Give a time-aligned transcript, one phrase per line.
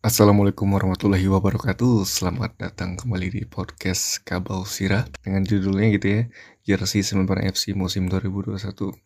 [0.00, 2.08] Assalamualaikum warahmatullahi wabarakatuh.
[2.08, 6.22] Selamat datang kembali di podcast Kabau Sirah Dengan judulnya gitu ya
[6.64, 8.96] Jersey Semen FC musim 2021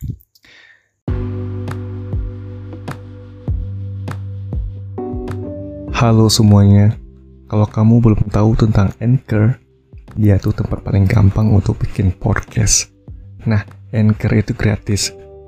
[5.98, 6.94] Halo semuanya.
[7.50, 9.58] Kalau kamu belum tahu tentang Anchor
[10.14, 12.94] Dia tuh tempat paling gampang untuk bikin podcast.
[13.50, 15.10] Nah, Anchor itu gratis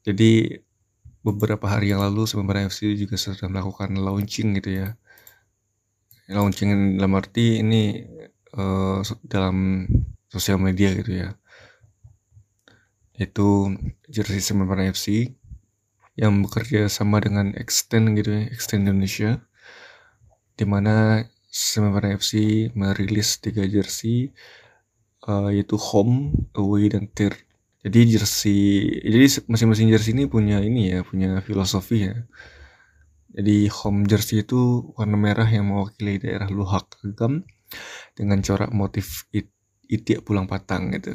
[0.00, 0.56] Jadi
[1.20, 4.88] beberapa hari yang lalu sebenarnya FC juga sudah melakukan launching gitu ya.
[6.30, 8.00] Launching dalam arti ini
[8.56, 9.84] uh, dalam
[10.32, 11.28] sosial media gitu ya.
[13.20, 13.76] Itu
[14.08, 15.28] jersey sebenarnya FC
[16.16, 19.44] yang bekerja sama dengan Extend gitu ya, Extend Indonesia.
[20.56, 22.32] Di mana sebenarnya FC
[22.72, 24.32] merilis tiga jersey
[25.28, 27.36] uh, yaitu home, away dan third
[27.80, 32.16] jadi jersey jadi masing-masing jersey ini punya ini ya punya filosofi ya.
[33.30, 37.46] Jadi home jersey itu warna merah yang mewakili daerah Luhak Agam
[38.18, 39.54] dengan corak motif it,
[39.86, 41.14] itiak pulang patang gitu.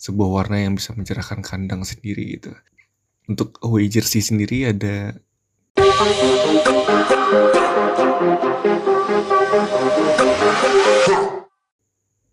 [0.00, 2.56] Sebuah warna yang bisa mencerahkan kandang sendiri gitu.
[3.28, 5.14] Untuk away jersey sendiri ada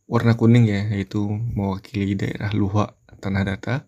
[0.10, 1.22] warna kuning ya yaitu
[1.54, 3.86] mewakili daerah Luhak tanah data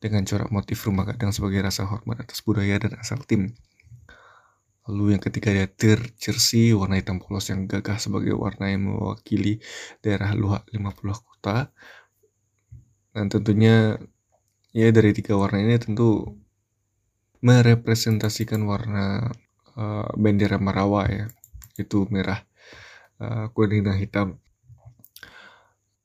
[0.00, 3.52] dengan corak motif rumah gadang sebagai rasa hormat atas budaya dan asal tim.
[4.88, 9.60] Lalu yang ketiga ada tir jersey warna hitam polos yang gagah sebagai warna yang mewakili
[10.00, 11.70] daerah luak 50 kota.
[13.12, 14.00] Dan tentunya
[14.72, 16.34] ya dari tiga warna ini tentu
[17.40, 19.30] merepresentasikan warna
[19.76, 21.26] uh, bendera Marawa ya,
[21.80, 22.44] itu merah,
[23.22, 24.28] uh, kuning dan hitam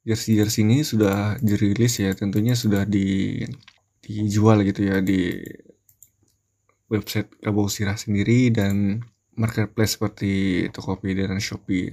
[0.05, 3.41] jersey-jersey ini sudah dirilis ya tentunya sudah di
[4.05, 5.41] dijual gitu ya di
[6.93, 9.01] website Kabau Sirah sendiri dan
[9.35, 11.89] marketplace seperti Tokopedia dan Shopee.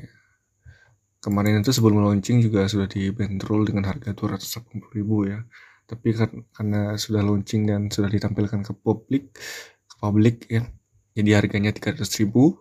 [1.22, 5.40] Kemarin itu sebelum launching juga sudah dibanderol dengan harga 280 ribu ya.
[5.86, 6.14] Tapi
[6.52, 9.32] karena sudah launching dan sudah ditampilkan ke publik,
[9.86, 10.66] ke publik ya,
[11.14, 12.58] jadi harganya 300 ribu.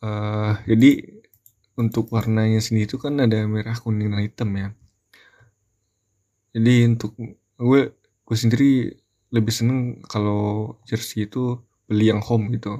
[0.00, 1.19] Uh, jadi
[1.82, 4.68] untuk warnanya sendiri itu kan ada merah, kuning, dan hitam ya.
[6.54, 7.12] Jadi untuk
[7.58, 7.80] gue
[8.26, 8.70] gue sendiri
[9.30, 12.74] lebih seneng kalau jersey itu beli yang home gitu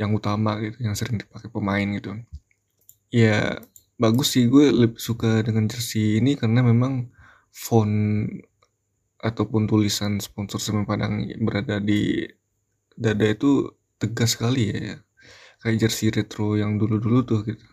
[0.00, 2.16] yang utama gitu yang sering dipakai pemain gitu.
[3.12, 3.60] Ya
[3.96, 7.08] bagus sih gue lebih suka dengan jersey ini karena memang
[7.52, 8.28] font
[9.18, 12.28] ataupun tulisan sponsor semen padang berada di
[12.94, 14.96] dada itu tegas sekali ya.
[15.58, 17.64] Kayak jersey retro yang dulu-dulu tuh gitu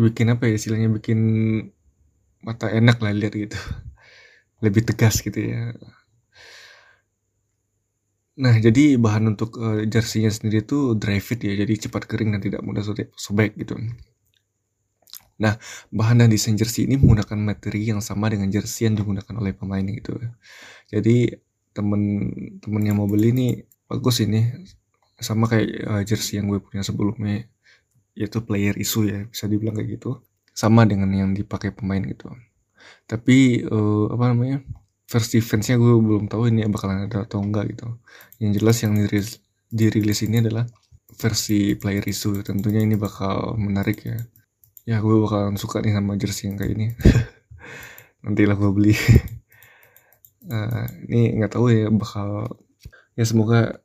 [0.00, 1.18] bikin apa ya istilahnya bikin
[2.40, 3.58] mata enak lah lihat gitu.
[4.64, 5.76] Lebih tegas gitu ya.
[8.40, 12.40] Nah jadi bahan untuk uh, jersey-nya sendiri itu dry fit ya jadi cepat kering dan
[12.40, 12.80] tidak mudah
[13.16, 13.76] sobek gitu.
[15.40, 15.60] Nah
[15.92, 19.84] bahan dan desain jersey ini menggunakan materi yang sama dengan jersey yang digunakan oleh pemain
[19.84, 20.16] gitu.
[20.88, 21.36] Jadi
[21.76, 23.48] temen-temen yang mau beli ini
[23.88, 24.48] bagus ini.
[25.20, 27.44] Sama kayak uh, jersey yang gue punya sebelumnya
[28.20, 30.20] yaitu player isu ya bisa dibilang kayak gitu.
[30.52, 32.28] Sama dengan yang dipakai pemain gitu.
[33.08, 34.60] Tapi uh, apa namanya
[35.08, 37.96] versi fansnya gue belum tahu ini bakalan ada atau enggak gitu.
[38.36, 39.30] Yang jelas yang dirilis,
[39.72, 40.68] dirilis ini adalah
[41.16, 42.44] versi player isu.
[42.44, 44.20] Tentunya ini bakal menarik ya.
[44.84, 46.86] Ya gue bakalan suka nih sama jersey yang kayak ini.
[48.22, 48.94] Nantilah gue beli.
[50.44, 52.60] Uh, ini nggak tahu ya bakal
[53.16, 53.80] ya semoga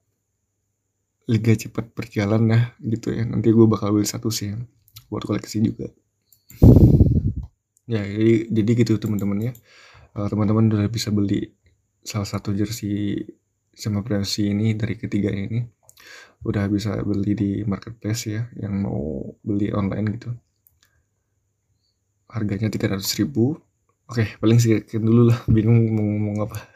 [1.26, 3.26] liga cepat berjalan ya gitu ya.
[3.26, 4.54] Nanti gue bakal beli satu sih
[5.10, 5.90] buat koleksi juga.
[7.86, 9.54] Ya jadi, jadi gitu teman-teman ya
[10.18, 11.54] uh, teman-teman udah bisa beli
[12.02, 13.22] salah satu jersey
[13.76, 15.62] sama Presi ini dari ketiga ini.
[16.46, 20.30] Udah bisa beli di marketplace ya yang mau beli online gitu.
[22.30, 23.58] Harganya 300 ribu.
[24.06, 25.40] Oke paling sekian dulu lah.
[25.50, 26.75] Bingung mau ngomong apa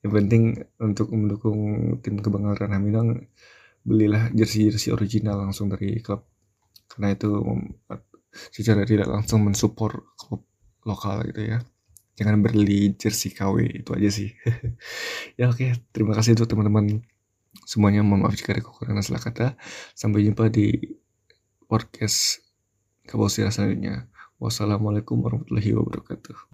[0.00, 0.42] yang penting
[0.80, 1.60] untuk mendukung
[2.00, 3.28] tim kebanggaan Haminang
[3.84, 6.24] belilah jersey-jersey original langsung dari klub.
[6.88, 7.28] Karena itu
[8.52, 10.42] secara tidak langsung mensupport klub
[10.88, 11.58] lokal gitu ya.
[12.16, 14.30] Jangan beli jersey KW itu aja sih.
[15.40, 15.60] Ya oke.
[15.60, 15.70] Okay.
[15.92, 17.04] terima kasih untuk teman-teman
[17.68, 18.00] semuanya.
[18.00, 19.46] Mohon maaf jika ada kekurangan salah kata.
[19.92, 20.96] Sampai jumpa di
[21.68, 22.44] podcast
[23.04, 24.08] Kabau Sirah selanjutnya.
[24.40, 26.48] Wassalamualaikum warahmatullahi wabarakatuh